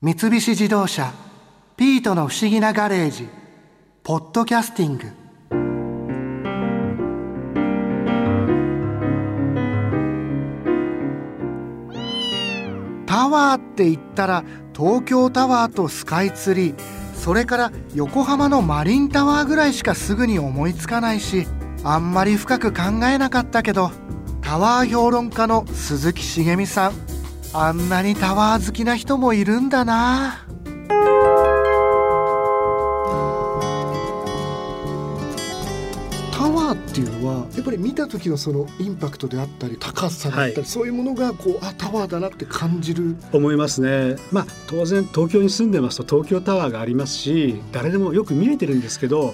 [0.00, 1.12] 三菱自動車
[1.76, 3.28] 「ピートの不思議なガレージ」
[4.04, 5.10] 「ポッドキャスティング」
[13.06, 16.74] タワーって言ったら東京タワーとスカイツリー
[17.14, 21.48] それから横浜のマリンタワーぐらいしかすぐに思いつかないし
[21.82, 23.90] あんまり深く考えなかったけど
[24.42, 27.07] タワー評論家の鈴木茂美さん。
[27.54, 30.44] あんなにタワー好きな人もいるんだな。
[36.30, 40.64] タワーっていうのはやっぱり見た時のそのインパクトであったり高さだったり、はい。
[40.66, 43.16] そういうものがこうあタワーだなって感じる。
[43.32, 44.16] 思いますね。
[44.30, 49.32] まあ当然東京に住んでますと東京タワーがありますし誰でもよく見れてるんですけど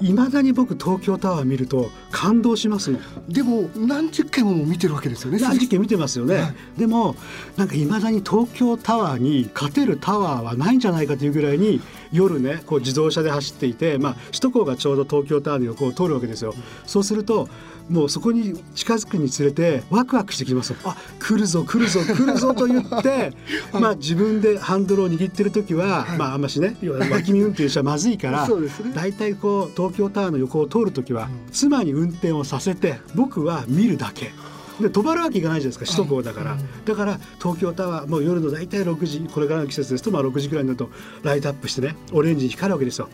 [0.00, 2.96] いまだに僕東京タワー見ると感動します
[3.28, 6.80] でも何十回も見てるわけですよね何時期見てますよね、はい。
[6.80, 7.16] でも
[7.56, 11.80] なんかいまだに東京タワーに勝てるタワーはないんじゃないかというぐらいに
[12.12, 16.54] 夜ねこう自動車で走っていて、まあ、首都高がちょうど東京タワーの横を通るわけですよ。
[16.86, 17.48] そうすると
[17.88, 20.74] もうそこに近づくにつれてワクワクしてきます。
[20.84, 23.32] あ来るぞ来るぞ来るぞと言って、
[23.72, 26.76] まあ自分でハンドルを握ってる時は、まああんましね
[27.10, 28.48] 脇見運転しちゃまずいから
[28.94, 34.32] 大体こう東京タワーの横を通る時は、妻に運転をさせて僕は見るだけ。
[34.80, 40.90] で止まるわけいかないじゃないですか首都高だから、だから東京タワーもう夜の大体6時これからの季節ですとまあ6時ぐらいになると
[41.22, 43.08] ライトアップしてねオレンジに光るわけですよ。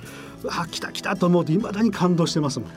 [0.48, 2.70] あ来た来たと思うといまだに感動してますもん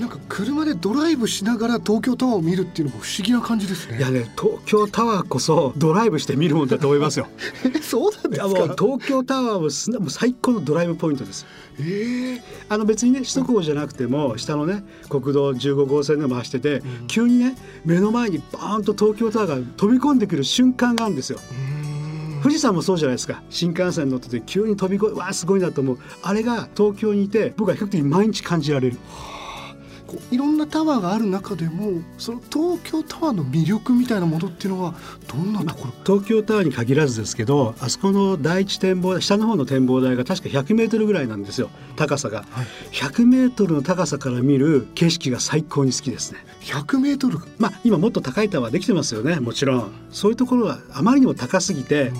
[0.00, 3.98] なんか車でドライブしながら東京タワーを見るっていうのも不思議な感じですね。
[3.98, 7.28] いやね東京タワーこそドライブして見るもんだと思いますよ。
[7.64, 8.48] え そうなんですか？
[8.48, 11.44] もう東京タワーはすもう最高のドライブポイントです。
[11.78, 12.42] ええ。
[12.70, 17.54] あの別にね首都高じゃなくても下のね国道15号線でも走ってて、急にね
[17.84, 21.38] 目の前にバーンと東京タワーが飛び込んでくる瞬間があるんですよ。
[22.42, 23.42] 富士山もそうじゃないですか。
[23.50, 25.98] 新幹線乗ってて急に飛び越えわあすごいなと思う。
[26.22, 28.96] あれが東京にいて僕は比較的毎日感じられる
[30.10, 34.94] こういろんなタワーがある中でもその東京タワーの魅力みたいなものっていうのは
[35.28, 42.44] どんなところ、東京タワーに限らずですけどあそこの第一展望台下の方の展望台が確か100メートルぐらいなんですよ高さが、
[42.90, 46.38] 100メートルの高さから見る景色が最高に好きですね。
[46.62, 47.38] 100メートル？
[47.58, 49.92] まあ今もっと高いタワーできてますよねもちろん。
[50.10, 52.12] そういうところはあまりにも高すぎて、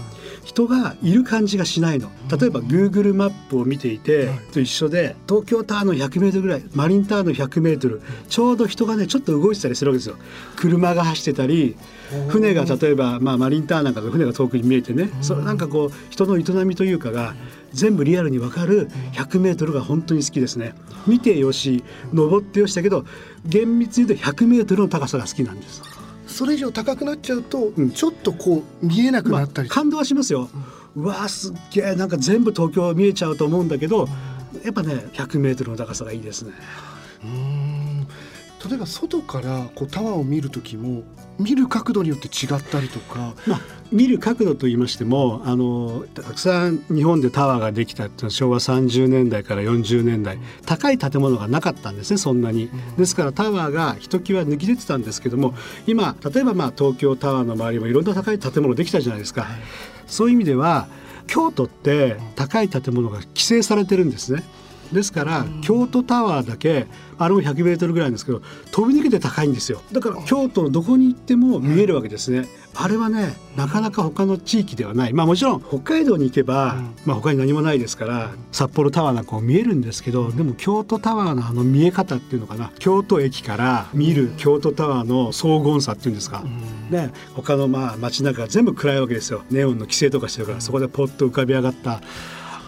[0.44, 2.10] 人がいる感じがしないの。
[2.30, 4.38] 例えば Google マップを見ていて、はい。
[4.52, 10.16] と一緒で東京タワーの100メートルぐらいマリンタワーの100メートルちょうど人がねちょっと動いてたりするわけですよ。
[10.56, 11.76] 車が走ってたり
[12.28, 17.34] 船が例えば、まあ、マリンタワーなんかの船が遠くに見えてね、それなんかこう人の営みというかが
[17.72, 20.74] 全部リアルに分かる100メートルが本当に好きですね。
[21.06, 23.04] 見てよし登ってよしだけど
[23.46, 25.82] 厳密に言うと100メートルの高さが好きなんです
[26.30, 30.48] それ以上高くなっちゃうと、んちょっとこう見えなくまあなったり、感動はしますよ、
[30.96, 34.08] うわあすっげえなんか全部東京見えちゃうと思うんだけど
[34.64, 36.52] やっぱね100メートルの高さがいいですね。
[37.24, 38.08] うーん。
[38.68, 41.02] 例えば外からこうタワーを見る時も
[41.38, 43.60] 見る角度によって違ったりとかまあ
[43.92, 52.70] 見る角度と言いましてもあのたくさん日本でタワーができたっていうのは昭和30年代から40年代高い建物がなかったんですねそんなに。
[52.96, 55.54] ですからタワーがひときわ抜き出てたんですけども
[55.86, 59.46] 今例えばまあ東京タワーの周りもいろんな高い建物できたじゃないですか、
[60.06, 60.88] そういう意味では
[61.26, 64.42] 京都って高い建物が規制されてるんですね
[64.92, 66.86] ですから京都タワーだけ
[67.18, 68.42] あれも100メートルぐらいなんですけど
[68.72, 69.82] 飛び抜けて高いんですよ。
[69.92, 72.48] だから京都のどこに行っても見えるわけですね。
[72.74, 75.12] あれはねなかなか他の地域ではない。
[75.12, 82.72] まあもちろん北海道に行けば、まあ他に何もないですから札幌タワーなんかも見えるんですけどでも京都タワーのあの見え方っていうのかな。
[82.78, 86.42] 京都駅から見る京都タワーの荘厳さっていうんですか、
[86.90, 89.42] ね、他のまあ街中が全部暗いわけですよ。
[89.50, 92.00] ネオンの規制とかしてるからそこでポッと浮かび上がった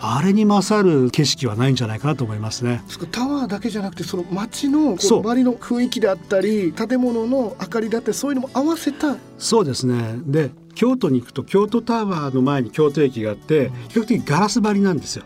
[0.05, 2.83] あれに勝る景色はないんじゃないかなと思いますね。
[3.13, 9.17] タワーだけじゃなくてその街の周りの雰囲気であったり建物の明かりだったりそういうのも合わせた。
[9.39, 10.17] そうですね。
[10.27, 15.25] で京都に行くと京都タワーの前に京都駅があって比較的ガラス張りなんですよ。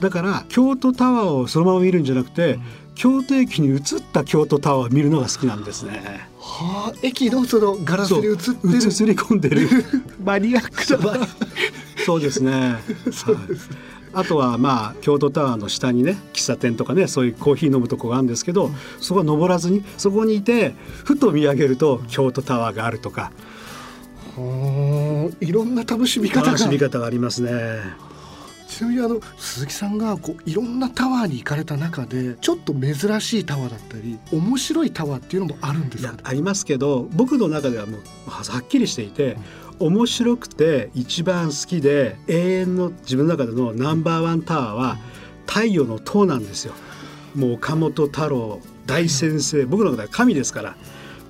[0.00, 2.58] だから京都タワーをそのまま見るんじゃなくて
[2.94, 3.80] 京都駅に映っ
[4.12, 6.28] た京都タワーを見るのが好きなんですね。
[6.38, 8.74] はあ駅のそのガラスそうに映ってる。
[8.74, 9.68] 映り込んでる。
[10.22, 11.26] マニアックな。
[12.04, 12.50] そうですね。
[12.52, 18.70] はいあとはまあ京都タワーの下にね喫茶店とかねそういうコーヒー飲むとこがあるんですけど、
[19.00, 20.74] そこは登らずにそこにいて
[21.04, 23.30] ふと見上げると京都タワーがあるとか
[24.36, 27.50] はあいろんな楽しみ方が楽しみ方がありますね。
[28.68, 36.14] ちなみにあの鈴木さんがこういろんなタワーに行かれた中でちょっと珍しいタワーだったり面白いタワーっていうのもあるんですか？
[36.22, 38.00] ありますけど僕の中ではもう
[38.30, 39.36] ははっきりしていて
[39.78, 44.98] 面白くて一番好きで永遠の自分の中でのナンバーワンタワーは
[45.46, 46.74] 太陽の塔なんですよ。
[47.34, 50.76] もう岡本太郎大先生僕の中では神ですから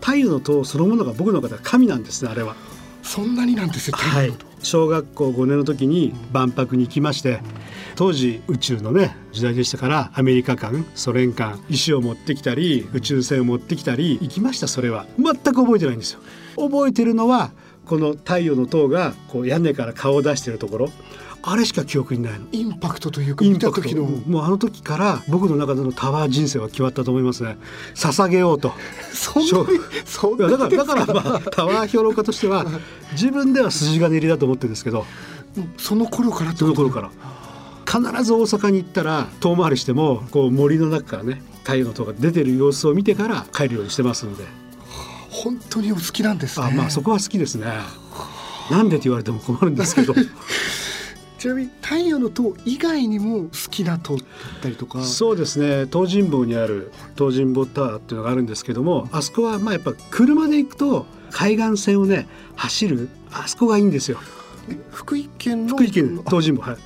[0.00, 2.56] 太陽の塔そのものが僕の中では神なんですねあれは。
[3.02, 7.40] そんなになんですよ、はい、小学校5年の時に万博に行きまして
[7.96, 15.06] 当時宇宙のね時代でしたからアメリカ間ソ連間石を持ってきたり宇宙船を持ってきたり行きましたそれは。
[15.18, 16.20] 全く覚えてないんですよ。
[16.56, 17.50] 覚えてるのは
[17.86, 20.90] この太陽の塔がこう屋根から顔を出してるところ。
[21.50, 22.46] あれしか記憶にないの。
[22.52, 24.04] インパクトというか見た時の。
[24.04, 27.56] もうあの時から僕の中でのタワー人生は決まったと思いますね。
[27.94, 28.72] 捧げようと。
[29.12, 32.66] そんなにそんなだからだからまあタワー評論家としては
[33.12, 35.04] 自分では筋金入りだと思ってるんですけど。
[35.76, 37.10] その頃からその頃から。
[37.86, 44.44] 必ず大阪に行ったら遠回りしてもこう森の中からね太陽の塔が出てる様子を見てから帰るようにしてますので。
[45.30, 46.66] 本当にお好きなんですね。
[46.66, 47.66] あまあそこは好きですね。
[48.70, 50.14] なんでって言われても困るんですけど
[51.38, 54.26] ちなみに太陽の塔以外にも好きな塔だっ
[54.60, 55.02] たりとか。
[55.02, 55.86] そうですね。
[55.90, 62.26] 東尋坊にある東尋坊タワーっていうのがあるんですけどもあそこはまあやっぱ車で行くと海岸線をね
[62.56, 64.18] 走るあそこがいいんですよ。
[64.90, 66.76] 福井県の福井県東尋坊はい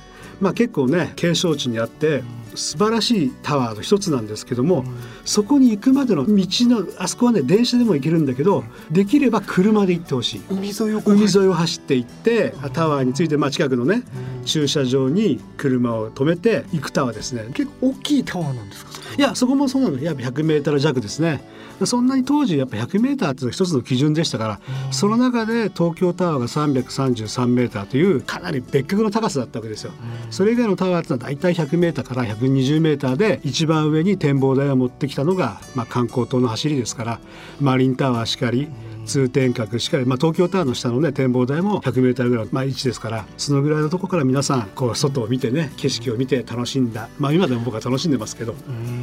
[0.41, 2.23] まあ結構ね景勝地にあって
[2.55, 4.85] 素晴らしいタワーの一つなんですけども、うん、
[5.25, 10.41] そこに行くまでの道のあそこはね電車でも行けるんだけど、できれば車で行ってほしい。
[10.49, 14.03] 海沿いを海沿いを走って行ってタワーについて、まあ、近くのね、
[14.39, 17.45] うん、駐車場に車を止めて行くタワーですね。
[17.53, 21.43] 結構大きいタワーなんですかいやそこもそうなの約100メートル弱ですね
[21.85, 24.59] そんなに当時やっぱ100メーターっていうのが一つの基準でしたから、
[24.91, 29.91] その中で東京タワーが333メーターというかなり別格の高さだったわけですよ。
[30.29, 37.19] それ以外のタワーってのは大体100メーターから120メーターで一番上に展望台を持ってきたのが、まあ、観光島の走りですから
[37.59, 38.67] マリンタワーしかり
[39.05, 48.55] 通天閣しかり、まあ、東京タワーの下のね展望台も100メーターぐらいの、まあ、位置ですからそのぐらいのとこから皆さんこう外を見てね景色を見て楽しんだまあ今でも僕は楽しんでますけど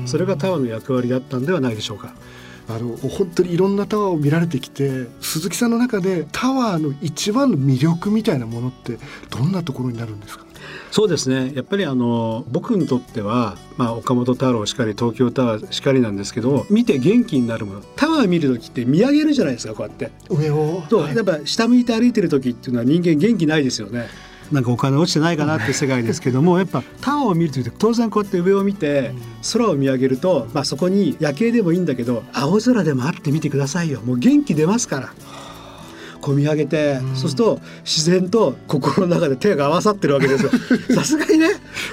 [0.06, 2.14] それがタワーの役割だったんではないでしょうか。
[2.74, 8.98] あの本当にいろんなタワーを見られてきて鈴木さんの中でタワーの一番の魅力みたいなものって
[9.30, 10.44] どんなところになるんですか？
[10.90, 11.52] そうですね。
[11.54, 17.80] やっぱりあの僕にとっては、まあ、岡本太郎しかり東京タワーしかりなんですけど見て元気になるもの。
[17.96, 20.10] タワー見る時って見上げるじゃないですかこうやって。
[20.28, 20.82] 上を？
[20.90, 24.08] そう、はい、やっぱ下向いて歩いてる時っていうのは人間元気ないですよね
[24.52, 29.12] なんかお金落ちてないかなって世界ですけどもやっぱタワーを見ると当然こうやって上を見て
[29.52, 35.12] 空を見上げると、まあ、そこに夜景でもいいんだけど青空でもあってみてくださいよもう元気出ますから。
[36.20, 40.50] こう見上げて、うん、そうすると自然と心の中で手が合わさってるわけですよ。
[40.94, 41.48] さすがにね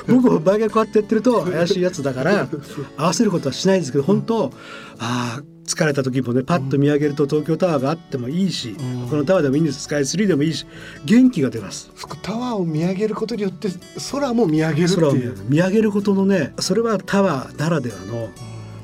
[0.08, 2.48] 僕も毎回こうやってやってると怪しいやつだから
[2.98, 4.52] 合わせることはしないですけど本当
[5.00, 9.82] ああ疲れた時もねパッと見上げると東京タワーがあってもいいし、うん、このタワーでもいいんです。
[9.82, 10.66] スカイツリーでもいいし
[11.06, 11.92] 元気が出ます。
[12.22, 13.68] タワーを見上げることによって
[14.12, 15.92] 空も見上げる空を見上げる。
[15.92, 18.30] ことのねそれはタワーならではの、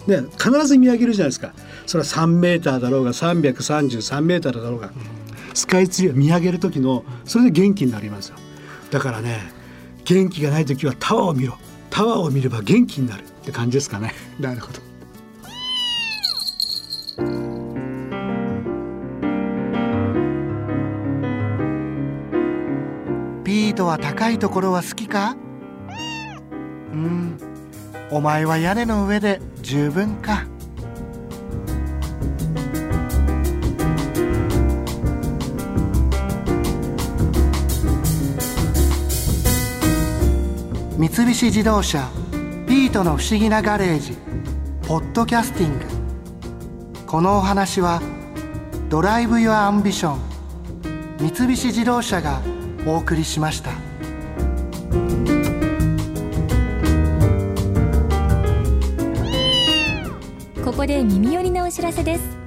[0.08, 1.54] ね、必ず見上げるじゃないですか。
[1.86, 4.92] それは3メーターだろうが333メーターだろうが、
[5.54, 8.36] スカイツリーを見上げる時のそれで元気になりますよ。
[8.92, 9.40] だからね
[10.06, 11.58] 元気がない時はタワーを見ろ。
[11.90, 14.14] タワーを見れば元気になるって感じですかね。
[14.40, 14.93] なるほど
[23.84, 25.36] ピートは高いところは好きか？
[26.94, 27.38] うん。
[28.12, 30.46] お前は屋根の上で十分か。
[40.98, 42.10] 三菱自動車
[42.66, 44.16] ピートの不思議なガレージ
[44.88, 45.86] ポッドキャスティング。
[47.06, 48.02] このお話は
[48.88, 50.20] Drive your Ambition
[51.20, 52.42] 三菱自動車が
[52.86, 53.72] お送りしました。
[60.63, 62.38] ここで耳寄りなお知らせです。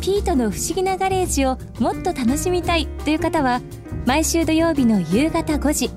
[0.00, 3.60] ピートの不思議なガレージをもっと楽しみたいという方は
[4.04, 5.90] 毎週土曜日の夕方5時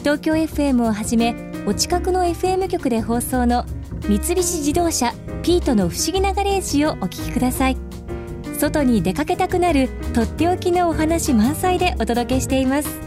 [0.00, 1.34] 東京 FM をはじめ
[1.66, 3.64] お近くの FM 局で放送の
[4.08, 5.12] 三菱自動車
[5.42, 7.76] ピートの不思議なガレージをお聞きください。
[8.56, 13.05] 外に出かけたくなるとっておきのお話満載でお届けしています。